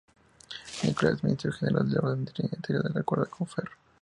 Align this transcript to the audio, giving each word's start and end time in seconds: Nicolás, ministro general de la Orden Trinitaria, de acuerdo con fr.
Nicolás, 0.81 1.21
ministro 1.23 1.51
general 1.51 1.87
de 1.87 1.97
la 1.97 2.01
Orden 2.09 2.25
Trinitaria, 2.25 2.79
de 2.81 2.99
acuerdo 2.99 3.29
con 3.29 3.45
fr. 3.45 3.69